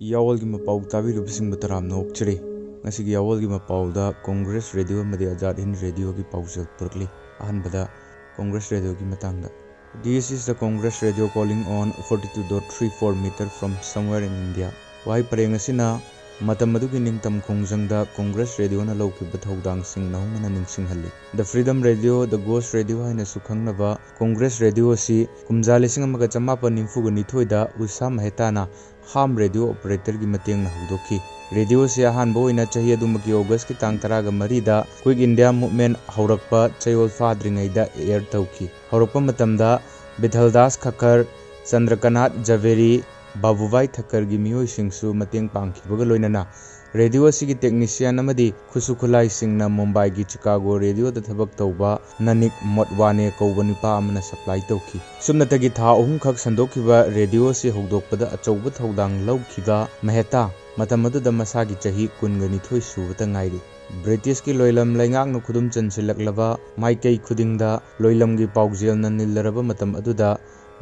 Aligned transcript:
यावल 0.00 0.38
की 0.38 0.46
मपाउ 0.46 0.80
ताब 0.92 1.06
रुपसिंग 1.06 1.52
बतराम 1.52 1.84
नो 1.84 1.96
उपचरे 2.00 2.34
की 2.98 3.12
यावल 3.14 3.40
की 3.40 3.46
मपाउ 3.46 3.90
दा 3.92 4.04
रेडियो 4.74 5.02
में 5.04 5.18
दिया 5.18 5.32
जाते 5.42 5.64
रेडियो 5.80 6.12
की 6.12 6.22
पाउसल 6.32 6.64
पुरकले 6.78 7.04
आहन 7.40 7.60
बता 7.62 7.82
कांग्रेस 8.36 8.68
रेडियो 8.72 8.94
की 8.94 9.04
मतांगा 9.04 9.48
this 10.04 10.30
is 10.32 10.50
the 10.50 10.54
Congress 10.60 11.00
radio 11.02 11.26
calling 11.34 11.66
on 11.72 11.92
42.34 12.12 13.20
metre 13.24 13.48
from 13.58 13.74
somewhere 13.90 14.24
in 14.24 14.40
India 14.46 14.72
Y 15.06 15.22
परेंग 15.32 15.56
सिना 15.58 15.90
मतमदु 16.42 16.86
रेडियो 18.58 18.82
न 18.82 18.96
लौकी 18.98 19.26
बथौदांग 19.32 19.82
द 21.36 21.44
फ्रीडम 21.44 21.82
रेडियो 21.84 22.14
द 22.26 22.40
गोस 22.46 22.74
रेडियो 22.74 23.02
है 23.02 23.12
न 23.14 23.24
सुखंग 23.26 23.68
रेडियो 24.60 24.94
सी 24.98 25.16
कुमजाले 25.48 25.88
सिंग 25.88 26.06
मगा 26.12 26.26
चम्मा 26.28 26.56
निफुग 26.70 27.10
निथोय 27.10 27.44
द 27.46 27.66
उसा 27.80 28.08
ꯍꯥꯝ 29.11 29.31
ꯔꯦꯗꯤꯑꯣ 29.41 29.67
ꯑꯣꯄꯔꯦꯇꯔꯒꯤ 29.67 30.27
ꯃꯇꯦꯡꯅ 30.33 30.73
ꯍꯧꯗꯣꯛꯈꯤ 30.73 31.17
ꯔꯦꯗꯤꯑꯣ 31.57 31.85
ꯑꯁꯤ 31.85 32.03
ꯑꯍꯥꯟꯕ 32.09 32.41
ꯑꯣꯏꯅ 32.41 32.65
ꯆꯍꯤ 32.75 32.91
ꯑꯗꯨꯃꯛꯀꯤ 32.95 33.33
ꯑꯣꯒꯁꯀꯤ 33.37 33.77
ꯇꯥꯡ 33.83 33.97
ꯇꯔꯥꯒ 34.03 34.33
ꯃꯔꯤꯗ 34.41 34.75
ꯀ꯭ꯋꯤꯛ 35.03 35.23
ꯏꯟꯗꯤꯌꯥ 35.27 35.49
ꯃꯨꯚꯃꯦꯟ 35.61 35.97
ꯍꯧꯔꯛꯄ 36.17 36.61
ꯆꯌꯣꯜ 36.85 37.09
ꯐꯥꯗ꯭ꯔꯤꯉꯩꯗ 37.17 37.83
ꯑꯦꯌꯔ 38.03 38.29
ꯇꯧꯈꯤ 38.35 38.67
ꯍꯧꯔꯛꯄ 38.91 39.19
ꯃꯇꯝꯗ 39.29 39.69
ꯕꯤꯊꯜꯗꯥꯁ 40.25 40.83
ꯈꯛꯀꯔ 40.85 41.27
ꯆꯟꯗ꯭ꯔꯀꯅꯥꯊ 41.71 42.45
ꯖꯚꯦꯔꯤ 42.51 42.91
ꯕꯥꯕꯨꯚꯥꯏ 43.43 43.87
ꯊꯛꯀꯔꯒꯤ 43.97 44.37
ꯃꯤꯑꯣꯏꯁꯤꯡꯁꯨ 44.45 45.13
ꯃꯇꯦꯡ 45.21 45.47
ꯄꯥꯡꯈꯤꯕꯒ 45.55 46.05
ꯂꯣꯏꯅꯅ 46.11 46.45
ꯔꯦꯗꯤꯑꯣ 46.99 47.27
ꯑꯁꯤꯒꯤ 47.27 47.55
ꯇꯦꯛꯅꯤꯁꯤꯌꯟ 47.63 48.19
ꯑꯃꯗꯤ 48.21 48.45
ꯈꯨꯠꯁꯨ 48.71 48.95
ꯈꯨꯠꯂꯥꯏꯁꯤꯡꯅ 48.99 49.65
ꯃꯨꯝꯕꯥꯏꯒꯤ 49.77 50.23
ꯆꯤꯀꯥꯒꯣ 50.33 50.77
ꯔꯦꯗꯤꯑꯣꯗ 50.83 51.21
ꯊꯕꯛ 51.27 51.55
ꯇꯧꯕ 51.61 51.89
ꯅꯅꯤꯛ 52.27 52.53
ꯃꯣꯠꯋꯥꯅꯦ 52.75 53.25
ꯀꯧꯕ 53.39 53.63
ꯅꯨꯄꯥ 53.69 53.89
ꯑꯃꯅ 53.97 54.21
ꯁꯄ꯭ꯂꯥꯏ 54.29 54.61
ꯇꯧꯈꯤ 54.69 55.01
ꯁꯨꯞꯅꯇꯒꯤ 55.27 55.69
ꯊꯥ 55.79 55.89
ꯑꯍꯨꯝꯈꯛ 55.91 56.39
ꯁꯟꯗꯣꯛꯈꯤꯕ 56.45 57.01
ꯔꯦꯗꯤꯑꯣ 57.17 57.49
ꯑꯁꯤ 57.55 57.73
ꯍꯧꯗꯣꯛꯄꯗ 57.77 58.31
ꯑꯆꯧꯕ 58.37 58.71
ꯊꯧꯗꯥꯡ 58.79 59.19
ꯂꯧꯈꯤꯕ 59.27 59.79
ꯃꯦꯍꯦꯇꯥ 60.09 60.43
ꯃꯇꯝ 60.81 61.05
ꯑꯗꯨꯗ 61.11 61.31
ꯃꯁꯥꯒꯤ 61.41 61.75
ꯆꯍꯤ 61.87 62.07
ꯀꯨꯟꯒ 62.19 62.47
ꯅꯤꯊꯣꯏ 62.55 62.81
ꯁꯨꯕꯇ 62.91 63.27
ꯉꯥꯏꯔꯤ 63.33 63.59
ꯕ꯭ꯔꯤꯇꯤꯁꯀꯤ 64.03 64.53
ꯂꯣꯏꯂꯝ 64.59 64.95
ꯂꯩꯉꯥꯛꯅ 64.99 65.39
ꯈꯨꯗꯨꯝ 65.47 65.67
ꯆꯟꯁꯤꯜꯂꯛꯂꯕ 65.75 66.47
ꯃꯥꯏꯀꯩ 66.83 67.17
ꯈꯨꯗꯤꯡꯗ 67.27 67.69
ꯂꯣꯏꯂꯝꯒꯤ 68.05 68.47
ꯄꯥꯎꯖꯦꯜꯅ 68.57 69.11
ꯅꯤꯜꯂꯔꯕ 69.19 69.61
ꯃꯇꯝ 69.71 69.91
ꯑꯗꯨꯗ 69.99 70.29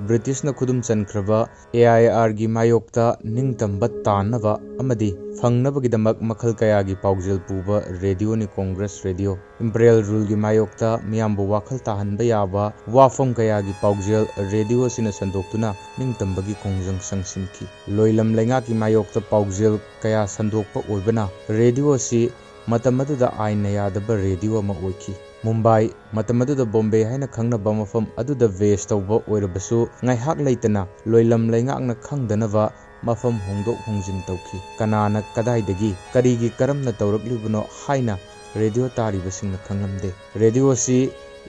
ꯕ꯭ꯔꯤꯇꯤꯁꯅ 0.10 0.52
ꯈꯨꯗꯨꯝ 0.60 0.80
ꯆꯟꯈ꯭ꯔꯕ 0.88 1.40
ꯑꯦ 1.78 1.84
ꯑꯥꯏ 1.94 2.06
ꯑꯥꯔꯒꯤ 2.20 2.48
ꯃꯥꯌꯣꯛꯇ 2.58 3.04
ꯅꯤꯡꯇꯝꯕ 3.36 3.88
ꯇꯥꯟꯅꯕ 4.08 4.54
ꯑꯃꯗꯤ 4.84 5.10
ꯐꯪꯅꯕꯒꯤꯗꯃꯛ 5.42 6.18
ꯃꯈꯜ 6.32 6.54
ꯀꯌꯥꯒꯤ 6.62 6.96
ꯄꯥꯎꯖꯦꯜ 7.06 7.40
ꯄꯨꯕ 7.50 7.78
ꯔꯦꯗꯤꯑꯣꯅꯤ 8.04 8.48
ꯀꯣꯡꯒ꯭ꯔꯦꯁ 8.58 9.06
ꯔꯦꯗꯤꯑꯣ 9.08 9.36
ꯏꯝꯄꯔꯤꯌꯦꯜ 9.66 10.00
ꯔꯨꯜꯒꯤ 10.10 10.36
ꯃꯥꯌꯣꯛꯇ 10.46 10.90
ꯃꯤꯌꯥꯝꯕꯨ 11.14 11.46
ꯋꯥꯈꯜ 11.54 11.80
ꯇꯥꯍꯟꯕ 11.90 12.24
ꯌꯥꯕ 12.32 12.66
ꯋꯥꯐꯝ 12.98 13.34
ꯀꯌꯥꯒꯤ 13.40 13.74
ꯄꯥꯎꯖꯦꯜ 13.82 14.26
ꯔꯦꯗꯤꯑꯣ 14.54 14.86
ꯑꯁꯤꯅ 14.90 15.12
ꯁꯟꯗꯣꯛꯇꯨꯅ 15.20 15.74
ꯅꯤꯡꯇꯝꯕꯒꯤ 15.98 16.56
ꯈꯣꯡꯖꯪ 16.64 17.00
ꯆꯪꯁꯤꯟꯈꯤ 17.10 17.66
ꯂꯣꯏꯂꯝ 17.98 18.34
ꯂꯩꯉꯥꯛꯀꯤ 18.40 18.74
ꯃꯥꯌꯣꯛꯇ 18.86 19.22
ꯄꯥꯎꯖꯦꯜ 19.34 19.80
ꯀꯌꯥ 20.06 20.24
ꯁꯟꯗꯣꯛꯄ 20.38 20.80
ꯑꯣꯏꯕꯅ 20.88 21.28
ꯔꯦꯗꯤꯑꯣ 21.60 21.94
ꯑꯁꯤ 22.00 22.22
ꯃꯇꯝ 22.68 23.02
ꯑꯗꯨꯗ 23.04 23.28
ꯑꯥꯏꯟꯅ 23.46 23.70
ꯌꯥꯗꯕ 23.80 24.16
ꯔꯦꯗꯤꯑꯣ 24.26 24.60
ꯑꯃ 24.64 24.74
ꯑꯣꯏꯈꯤ 24.80 25.14
ꯃꯨꯝꯕꯥꯏ 25.46 25.86
ꯃꯇꯝ 26.18 26.42
ꯑꯗꯨꯗ 26.44 26.66
ꯕꯣꯝꯕꯦ 26.76 27.00
ꯍꯥꯏꯅ 27.10 27.28
ꯈꯪꯅꯕ 27.36 27.72
ꯃꯐꯝ 27.82 28.06
ꯑꯗꯨꯗ 28.22 28.48
ꯕꯦꯁ 28.60 28.90
ꯇꯧꯕ 28.92 29.16
ꯑꯣꯏꯔꯕꯁꯨ 29.28 29.80
ꯉꯥꯏꯍꯥꯛ 30.06 30.38
ꯂꯩꯇꯅ 30.48 30.82
ꯂꯣꯏꯂꯝ 31.12 31.44
ꯂꯩꯉꯥꯛꯅ 31.54 31.96
ꯈꯪꯗꯅꯕ 32.08 32.66
ꯃꯐꯝ 33.08 33.36
ꯍꯣꯡꯗꯣꯛ 33.48 33.80
ꯍꯣꯡꯖꯤꯟ 33.88 34.20
ꯇꯧꯈꯤ 34.28 34.58
ꯀꯅꯥꯅ 34.80 35.20
ꯀꯗꯥꯏꯗꯒꯤ 35.36 35.92
ꯀꯔꯤꯒꯤ 36.14 36.50
ꯀꯔꯝꯅ 36.60 36.92
ꯇꯧꯔꯛꯂꯤꯕꯅꯣ 37.02 37.62
ꯍꯥꯏꯅ 37.82 38.16
ꯔꯦꯗꯤꯑꯣ 38.62 38.88
ꯇꯥꯔꯤꯕꯁꯤꯡꯅ 39.00 39.60
ꯈꯪꯂꯝꯗꯦ 39.68 40.10
ꯔꯦꯗꯤꯑꯣ 40.44 40.72
ꯑꯁꯤ 40.78 40.98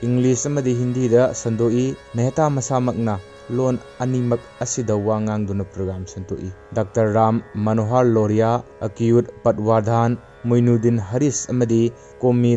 ꯏꯪꯂꯤꯁ 0.07 0.49
ꯑꯃꯗꯤ 0.51 0.73
ꯍꯤꯟꯗꯤꯗ 0.81 1.21
ꯁꯟꯗꯣꯛꯏ 1.41 1.85
ꯃꯦꯍꯇꯥ 2.19 2.49
ꯃꯁꯥꯃꯛꯅ 2.57 3.15
ꯂꯣꯟ 3.57 3.77
ꯑꯅꯤꯃꯛ 4.03 4.41
ꯑꯁꯤꯗ 4.65 4.95
ꯋꯥ 5.07 5.15
ꯉꯥꯡꯗꯨꯅ 5.25 5.63
ꯄ꯭ꯔꯣꯒ꯭ꯔꯥꯝ 5.73 6.03
ꯁꯟꯗꯣꯛꯏ 6.13 6.49
ꯗꯥꯛꯇꯔ 6.77 7.13
ꯔꯥꯝ 7.17 7.35
ꯃꯅꯣꯍꯔ 7.67 8.09
ꯂꯣꯔꯤꯌꯥ 8.15 8.51
ꯑꯀꯤꯌꯨꯠ 8.87 9.29
ꯄꯠꯋꯥꯔꯙꯥꯟ 9.43 10.17
ꯃꯣꯏꯅꯨꯗꯤꯟ 10.44 10.98
ꯍꯔꯤꯁ 11.02 11.50
ꯑꯃꯗꯤ 11.50 11.82
ꯀꯣꯃꯤ 12.20 12.52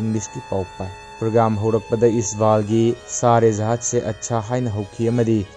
इंग्लिश 0.00 0.26
की 0.26 0.40
ꯄꯥꯎ 0.50 0.64
पाए 0.78 0.90
प्रोग्राम 1.20 1.54
हौरपद 1.54 2.04
इसवाल 2.04 2.62
की 2.62 2.82
सारे 3.10 3.50
जहाज़ 3.52 3.80
से 3.80 4.00
अच्छा 4.02 4.38
हाइन 4.40 4.68
हौकी 4.68 5.08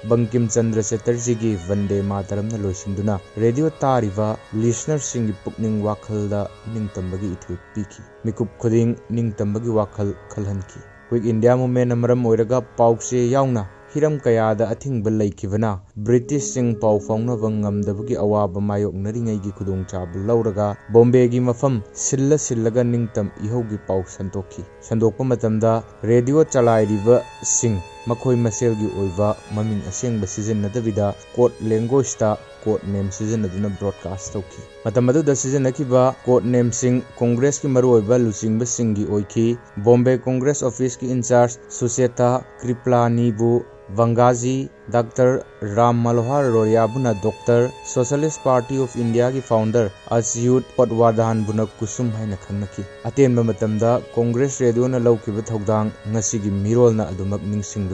बंकिम 0.07 0.47
चंद्र 0.47 0.81
चटर्जी 0.83 1.35
की 1.35 1.55
वंदे 1.69 2.01
मातरम 2.01 2.49
लोसिंदुना 2.63 3.19
रेडियो 3.37 3.69
तारीब 3.83 4.19
लिसनर 4.55 4.97
सिंह 5.03 5.31
पुकनिंग 5.45 5.83
वाखल 5.83 6.29
निंगतंबगी 6.73 7.31
इथु 7.31 7.55
पीखी 7.75 8.03
मिकुप 8.25 8.57
खुदिंग 8.61 8.95
की 9.11 9.69
वाखल 9.71 10.13
खलहनकी 10.31 10.81
क्विक 11.09 11.25
इंडिया 11.25 11.55
मूवमेंट 11.55 11.93
मरम 11.93 12.25
ओइरगा 12.25 12.59
पाउकसे 12.77 13.25
याउना 13.27 13.67
हिरम 13.93 14.17
कयादा 14.17 14.65
अथिंग 14.65 15.03
बल्लई 15.03 15.29
किवना 15.39 15.69
ब्रिटिश 16.05 16.43
सिंग 16.43 16.73
पाव 16.75 16.99
फाउना 16.99 17.33
वंगम 17.41 17.81
दबुगी 17.81 18.15
अवा 18.21 18.45
बमायो 18.55 18.89
नरिंगई 19.03 19.37
गी 19.39 19.51
खुदुंग 19.57 19.83
चाब 19.85 20.13
लौरगा 20.27 20.69
बॉम्बे 20.91 21.21
गी 21.27 21.39
मफम 21.49 21.79
सिल्ल 22.03 22.37
सिल्लगा 22.45 22.83
निंगतम 22.85 23.29
इहोगी 23.45 23.77
पाव 23.89 24.03
संतोखी 24.09 24.63
रेडियो 26.05 26.43
चलाई 26.45 26.85
रिव 26.85 27.13
मखोई 28.09 28.35
मसेल 28.35 28.75
की 28.75 29.01
ओइवा 29.01 29.37
ममिन 29.53 29.81
असेंग 29.81 30.21
बसीजन 30.21 30.57
नदविदा 30.57 31.11
कोट 31.35 31.51
लैंग्वेज 31.61 32.15
ता 32.15 32.33
कोट 32.63 32.85
नेम 32.85 33.09
सीज़न 33.09 33.39
नदुना 33.39 33.67
ब्रॉडकास्ट 33.67 34.33
तो 34.33 34.41
की 34.41 34.63
मतलब 34.87 35.03
मधु 35.03 35.23
दस 35.23 35.39
सीज़न 35.39 35.71
कोट 36.25 36.43
नेम 36.43 36.69
सिंग 36.69 37.01
कांग्रेस 37.01 37.59
की 37.59 37.67
मरु 37.67 37.89
ओइवा 37.89 38.17
लुसिंग 38.17 38.59
बसिंग 38.59 38.95
की 38.95 39.05
ऑफ़िस 40.63 40.95
की 40.95 41.07
इंचार्ज 41.07 41.51
सुसेता 41.51 42.37
क्रिपला 42.61 43.07
नीबू 43.07 43.61
doctor 44.91 45.27
Ram 45.75 46.01
Manohar 46.03 46.45
Lohia 46.51 46.85
doctor 47.23 47.69
socialist 47.87 48.41
party 48.41 48.77
of 48.77 48.97
India 48.99 49.29
की 49.31 49.41
फाउंडर 49.41 49.89
अस्यूट 50.11 50.63
पटवर्धन 50.77 51.43
बुना 51.45 51.63
कुसुम 51.79 52.07
है 52.07 52.25
न 52.29 52.35
खन 52.43 52.63
की 52.75 52.83
अतेंब 53.05 53.39
मतम 53.39 53.77
कांग्रेस 54.15 54.57
रेडियो 54.61 54.87
न 54.87 55.01
लौकी 55.03 55.31
ब 55.31 55.43
थौदांग 55.51 55.91
ngasi 56.13 56.37
gi 56.39 56.51
mirol 56.55 56.91
की 56.93 57.05
adumak 57.11 57.41
है 57.43 57.61
sing 57.63 57.85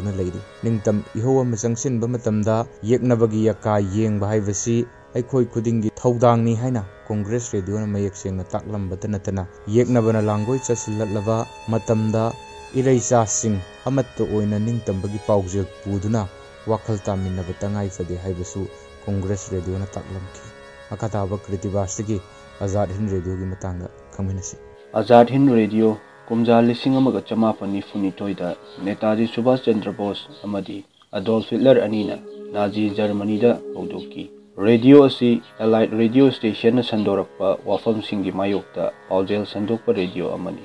कांग्रेस 7.09 7.45
रेडियो 7.53 7.77
न 7.77 7.89
मयक 7.89 8.15
सेंग 8.15 8.35
न 8.39 8.41
ताकलम 8.51 8.83
बतनतना 8.89 9.43
येक 9.69 9.87
नबना 9.89 10.21
लांगोय 10.21 10.57
चसलतलवा 10.59 11.37
मतमदा 11.69 12.25
इरेसा 12.75 13.21
सिंह। 13.25 13.57
ꯋꯥꯈꯜ 16.66 16.98
ꯇꯥꯃꯤꯟꯅꯕ 17.08 17.52
ꯇꯉꯥꯏ 17.60 17.90
ꯐꯗꯦ 17.96 18.16
ꯍꯥꯏꯕꯁꯨ 18.24 18.66
ꯀꯣꯡꯒ꯭ꯔꯦꯁ 19.04 19.52
ꯔꯦꯗꯤꯑꯣꯅ 19.56 19.86
ꯇꯥꯛꯂꯝꯈꯤ 19.96 20.48
ꯃꯈꯥ 20.90 21.08
ꯇꯥꯕ 21.08 21.38
ꯀ꯭ꯔꯤꯇꯤꯕꯥꯁꯇꯒꯤ 21.46 22.20
ꯑꯖꯥꯗ 22.60 22.94
ꯍꯤꯟ 22.94 23.08
ꯔꯦꯗꯤꯑꯣꯒꯤ 23.14 23.44
ꯃꯇꯥꯡꯗ 23.52 23.88
ꯈꯪꯃꯤꯟꯅꯁꯤ 24.16 24.56
ꯑꯖꯥꯗ 24.92 25.32
ꯍꯤꯟ 25.36 25.48
ꯔꯦꯗꯤꯑꯣ 25.60 25.96
ꯀꯨꯝꯖꯥ 26.28 26.62
ꯂꯤꯁꯤꯡ 26.62 26.96
ꯑꯃꯒ 26.96 27.20
ꯆꯃꯥꯄꯟ 27.20 27.70
ꯅꯤꯐꯨꯅꯤꯊꯣꯏꯗ 27.72 28.56
ꯅꯦꯇꯥꯖꯤ 28.84 29.26
ꯁꯨꯚꯥꯁ 29.26 29.64
ꯆꯟꯗ꯭ꯔ 29.64 29.92
ꯕꯣꯁ 29.92 30.28
ꯑꯃꯗꯤ 30.44 30.84
ꯑꯗꯣꯜꯐ 31.12 31.56
ꯍꯤꯠꯂꯔ 31.56 31.84
ꯑꯅꯤꯅ 31.84 32.16
ꯅꯥꯖꯤ 32.52 32.90
ꯖꯔꯃꯅꯤꯗ 32.90 33.50
ꯍꯧꯗꯣꯛꯈꯤ 33.74 34.30
ꯔꯦꯗꯤꯑꯣ 34.68 35.04
ꯑꯁꯤ 35.04 35.42
ꯑꯦꯂꯥꯏꯠ 35.58 35.92
ꯔꯦꯗꯤꯑꯣ 36.00 36.30
ꯁ꯭ꯇꯦꯁꯟꯅ 36.32 36.82
ꯁꯟꯗꯣꯔꯛꯄ 36.82 37.58
ꯋꯥꯐꯝꯁꯤꯡꯒꯤ 37.66 38.32
ꯃꯥꯌꯣꯛꯇ 38.40 38.92
ꯄꯥꯎꯖꯦꯜ 39.08 39.46
ꯁꯟꯗꯣꯛꯄ 39.52 39.92
ꯔꯦꯗꯤꯑꯣ 39.92 40.34
ꯑꯃꯅꯤ 40.34 40.64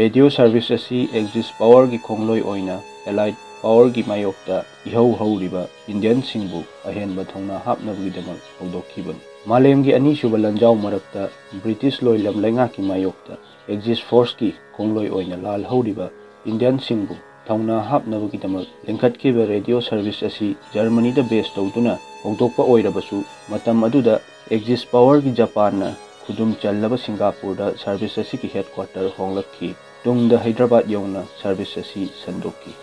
ꯔꯦꯗꯤꯑꯣ 0.00 0.30
ꯁꯔꯚꯤꯁ 0.30 0.74
ꯑꯁꯤ 0.74 0.98
ꯑꯦꯛꯖꯤꯁ 1.14 1.54
ꯄꯥꯋꯔꯒꯤ 1.58 1.98
ꯈꯣꯡꯂꯣꯏ 2.06 2.40
ꯑꯣꯏꯅ 2.40 2.80
ꯑꯦꯂꯥꯏꯠ 3.06 3.36
ꯄꯥꯋꯔꯒꯤ 3.62 4.02
ꯃꯥꯌꯣꯛꯇ 4.10 4.56
ꯏꯍꯧ 4.90 5.10
ꯍꯧꯔꯤꯕ 5.20 5.62
ꯏꯟꯗꯤꯌꯟꯁꯤꯡꯕꯨ 5.92 6.60
ꯑꯍꯦꯟꯕ 6.90 7.22
ꯊꯧꯅꯥ 7.30 7.56
ꯍꯥꯞꯅꯕꯒꯤꯗꯃꯛ 7.66 8.40
ꯍꯧꯗꯣꯛꯈꯤꯕꯅꯤ 8.58 9.22
ꯃꯥꯂꯦꯝꯒꯤ 9.52 9.94
ꯑꯅꯤꯁꯨꯕ 9.98 10.38
ꯂꯥꯟꯖꯥꯎ 10.44 10.74
ꯃꯔꯛꯇ 10.84 11.22
ꯕ꯭ꯔꯤꯇꯤꯁ 11.62 12.06
ꯂꯣꯏꯂꯝ 12.06 12.36
ꯂꯩꯉꯥꯛꯀꯤ 12.44 12.82
ꯃꯥꯌꯣꯛꯇ 12.90 13.38
ꯑꯦꯛꯖꯤꯁ 13.68 14.06
ꯐꯣꯔꯁꯀꯤ 14.10 14.50
ꯈꯣꯡꯂꯣꯏ 14.76 15.08
ꯑꯣꯏꯅ 15.10 15.36
ꯂꯥꯜꯍꯧꯔꯤꯕ 15.46 16.06
ꯏꯟꯗꯤꯌꯟꯁꯤꯡꯕꯨ 16.52 17.16
ꯊꯧꯅꯥ 17.48 17.76
ꯍꯥꯞꯅꯕꯒꯤꯗꯃꯛ 17.90 18.66
ꯂꯤꯡꯈꯠꯈꯤꯕ 18.88 19.46
ꯔꯦꯗꯤꯑꯣ 19.52 19.80
ꯁꯔꯚꯤꯁ 19.88 20.26
ꯑꯁꯤ 20.32 20.48
ꯖꯔꯃꯅꯤꯗ 20.74 21.22
ꯕꯦꯁ 21.30 21.54
ꯇꯧꯗꯨꯅ 21.56 21.94
ꯍꯧꯗꯣꯛꯄ 22.24 22.62
ꯑꯣꯏꯔꯕꯁꯨ 22.66 23.22
ꯃꯇꯝ 23.54 23.84
ꯑꯗꯨꯗ 23.88 24.14
ꯑꯦꯛꯖꯤꯁ 24.50 24.90
ꯄꯥꯋꯔꯒꯤ 24.92 25.32
ꯖꯄꯥꯟꯅ 25.40 25.88
ꯈꯨꯗꯨꯝ 26.26 26.50
ꯆꯜꯂꯕ 26.64 26.96
ꯁꯤꯡꯒꯥꯄꯨꯔꯗ 27.04 27.68
ꯁꯔꯚꯤꯁ 27.84 28.20
ꯑꯁꯤꯒꯤ 28.26 28.52
ꯍꯦꯗꯀ꯭ꯋꯥꯔꯇꯔ 28.54 29.14
ꯍꯣꯡꯂꯛꯈꯤ 29.18 29.70
ꯇꯨꯡꯗ 30.04 30.44
ꯍꯩꯗ꯭ꯔꯕꯥꯗ 30.44 30.94
ꯌꯧꯅ 30.94 31.22
ꯁꯔꯚꯤꯁ 31.40 31.80
ꯑꯁꯤ 31.86 32.02
ꯁꯟꯗꯣꯛꯈꯤ 32.24 32.74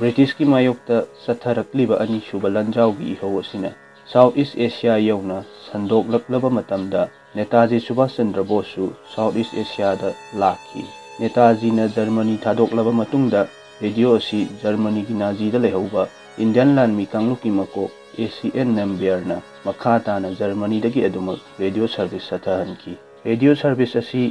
ꯕ꯭ꯔꯤꯇꯤꯁꯀꯤ 0.00 0.44
ꯃꯥꯌꯣꯛꯇ 0.44 1.04
ꯆꯠꯊꯔꯛꯂꯤꯕ 1.26 2.00
ꯑꯅꯤꯁꯨꯕ 2.04 2.48
ꯂꯥꯟꯖꯥꯎꯒꯤ 2.56 3.12
ꯏꯍꯧ 3.14 3.40
ꯑꯁꯤꯅ 3.40 3.70
ꯁꯥꯎꯠ 4.12 4.36
ꯏꯁ 4.42 4.58
ꯑꯦꯁꯤꯌꯥ 4.58 4.96
ꯌꯧꯅ 4.98 5.44
ꯁꯟꯗꯣꯛꯂꯛꯂꯕ 5.66 6.50
ꯃꯇꯝꯗ 6.58 7.08
ꯅꯦꯇꯥꯖꯤ 7.34 7.80
ꯁꯨꯚꯥꯁ 7.80 8.16
ꯆꯟꯗ꯭ꯔ 8.16 8.42
ꯕꯣꯁꯁꯨ 8.42 8.92
ꯁꯥꯎꯠ 9.14 9.36
ꯏꯁ 9.42 9.56
ꯑꯦꯁꯤꯌꯥꯗ 9.62 10.14
ꯂꯥꯛꯈꯤ 10.42 10.84
ꯅꯦꯇꯥꯖꯤꯅ 11.20 11.88
ꯖꯔꯃꯅꯤ 11.96 12.36
ꯊꯥꯗꯣꯛꯂꯕ 12.44 12.92
ꯃꯇꯨꯡꯗ 13.00 13.46
ꯔꯦꯗꯤꯑꯣ 13.82 14.16
ꯑꯁꯤ 14.20 14.40
ꯖꯔꯃꯅꯤꯒꯤ 14.62 15.14
ꯅꯥꯖꯤꯗ 15.22 15.58
ꯂꯩꯍꯧꯕ 15.64 16.08
ꯏꯟꯗꯤꯌꯟ 16.44 16.74
ꯂꯥꯟꯃꯤ 16.78 17.06
ꯀꯥꯡꯂꯨꯞꯀꯤ 17.14 17.50
ꯃꯀꯣꯛ 17.58 17.90
ꯑꯦ 18.18 18.28
ꯁꯤ 18.36 18.52
ꯑꯦꯟ 18.54 18.74
ꯅꯝꯕꯤꯌꯔꯅ 18.78 19.36
ꯃꯈꯥ 19.64 19.94
ꯇꯥꯅ 20.06 20.32
ꯖꯔꯃꯅꯤꯗꯒꯤ 20.40 21.04
ꯑꯗꯨꯃꯛ 21.08 21.38
ꯔꯦꯗꯤꯑꯣ 21.62 21.88
ꯁꯔꯚꯤꯁ 21.94 22.28
ꯆꯠꯊꯍꯟꯈꯤ 22.30 22.94
ꯔꯦꯗꯤꯑꯣ 23.24 23.54
ꯁꯔꯚꯤꯁ 23.62 23.98
ꯑꯁꯤ 24.04 24.22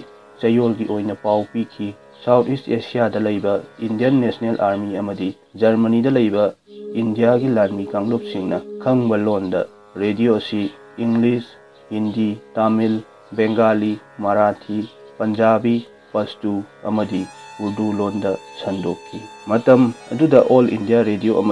ꯆꯌꯣꯜꯒꯤ 0.41 0.87
ꯑꯣꯏꯅ 0.89 1.15
ꯄꯥꯎ 1.23 1.41
ꯄꯤꯈꯤ 1.53 1.89
south 2.22 2.50
east 2.50 2.68
Asia 2.72 3.08
Indian 3.82 4.14
National 4.20 4.56
Army 4.62 4.94
Germany 5.56 6.00
India 6.94 7.36
की 7.38 7.48
लाई 7.54 7.84
कंगलूब 7.92 8.22
खब 8.82 9.12
लोन 9.20 9.50
रेडियो 9.96 10.38
इंग्लिश 11.00 11.46
हिंदी 11.90 12.32
तमिल 12.56 12.96
बंगाली 13.34 13.96
मराठी 14.20 14.80
पंजाबी 15.18 15.76
पस्तू 16.14 16.52
उर्दू 17.62 17.92
लोन 17.92 18.20
सन्दोद 18.64 20.34
All 20.34 20.68
India 20.70 21.00
Radio 21.10 21.42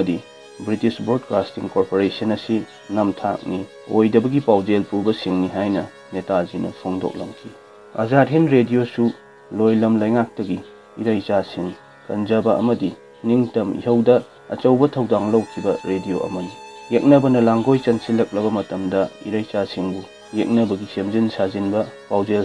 British 0.60 1.00
Broadcasting 1.02 1.68
Corporation 1.68 2.36
नमथाकनी 2.90 3.64
पाजेल 4.48 4.82
पुब 4.90 5.12
सिंह 5.22 5.50
नेताजी 6.14 6.58
फोदी 6.82 7.50
आज़ाद 7.94 8.28
हिंद 8.28 8.48
रेडियो 8.50 8.84
लोलम 9.52 9.96
इचासीन 11.10 11.68
कंजा 12.08 12.40
निम 13.24 13.42
इहद 13.72 14.08
अचौब 14.50 14.86
थोदा 14.86 15.18
रेडियो 15.86 16.18
येनबन 16.92 17.36
लागो 17.40 17.76
चंसीलब 17.76 18.28
इरचाब 19.26 19.66
की 20.34 20.86
सेमजन 20.86 21.28
साजिब 21.28 21.74
पाजेल 22.10 22.44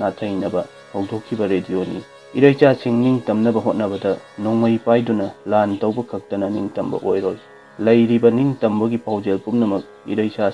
नाथब 0.00 0.56
होदी 0.94 1.46
रेडियोनी 1.46 2.02
इरचाब 2.34 3.56
होद 3.58 4.06
नोमई 4.40 4.76
पाईन 4.86 5.22
लान 5.48 5.76
तब 5.76 6.04
खतनाब 6.10 6.94
होम 7.04 8.88
की 8.90 8.96
पाजेल 9.06 9.38
पुनम 9.46 9.80
इरचा 10.08 10.50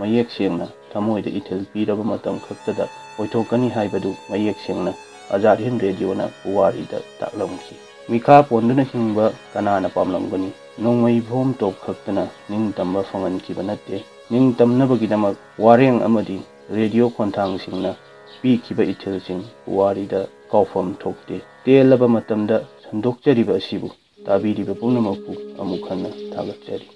मये 0.00 0.26
सेंगना 0.30 0.68
थमोद 0.94 1.32
पीब 1.72 1.90
मत 2.06 2.28
खतना 2.44 2.86
ꯑꯣꯏꯊꯣꯛꯀꯅꯤ 3.17 3.69
ꯍꯥꯏꯕꯗꯨ 3.75 4.11
ꯃꯌꯦꯛ 4.29 4.57
ꯁꯦꯡꯅ 4.65 4.93
ꯑꯖꯥꯗ 5.35 5.63
ꯍꯤꯟ 5.67 5.79
ꯔꯦꯗꯤꯑꯣꯅ 5.85 6.25
ꯄꯨꯋꯥꯔꯤꯗ 6.43 6.99
ꯇꯥꯛꯂꯝꯈꯤ 7.19 7.75
ꯃꯤꯈꯥ 8.11 8.43
ꯄꯣꯟꯗꯨꯅ 8.49 8.83
ꯍꯤꯡꯕ 8.91 9.25
ꯀꯅꯥꯅ 9.53 9.89
ꯄꯥꯝꯂꯝꯒꯅꯤ 9.95 10.49
ꯅꯣꯡꯃꯩ 10.83 11.19
ꯚꯣꯝ 11.29 11.53
ꯇꯣꯞ 11.61 11.75
ꯈꯛꯇꯅ 11.85 12.23
ꯅꯤꯡꯇꯝꯕ 12.49 13.03
ꯐꯪꯍꯟꯈꯤꯕ 13.09 13.63
ꯅꯠꯇꯦ 13.69 13.97
ꯅꯤꯡꯇꯝꯅꯕꯒꯤꯗꯃꯛ 14.31 15.35
ꯋꯥꯔꯦꯡ 15.65 15.99
ꯑꯃꯗꯤ 16.07 16.37
ꯔꯦꯗꯤꯑꯣ 16.77 17.09
ꯈꯣꯟꯊꯥꯡꯁꯤꯡꯅ 17.17 17.91
ꯄꯤꯈꯤꯕ 18.41 18.83
ꯏꯊꯤꯜꯁꯤꯡ 18.93 19.41
ꯄꯨꯋꯥꯔꯤꯗ 19.65 20.21
ꯀꯥꯎꯐꯝ 20.51 20.87
ꯊꯣꯛꯇꯦ 21.03 21.35
ꯇꯦꯜꯂꯕ 21.65 22.07
ꯃꯇꯝꯗ 22.15 22.57
ꯁꯟꯗꯣꯛꯆꯔꯤꯕ 22.85 23.53
ꯑꯁꯤꯕꯨ 23.59 23.89
ꯇꯥꯕꯤꯔꯤꯕ 24.25 24.73
ꯄꯨꯝꯅꯃꯛꯄꯨ 24.79 25.31
ꯑꯃꯨꯛ 25.61 25.83
ꯍꯟꯅ 25.89 26.09
ꯊꯥꯒꯠꯆꯔꯤ 26.33 26.87